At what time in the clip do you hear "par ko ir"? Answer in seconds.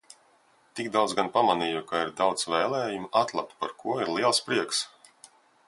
3.61-4.13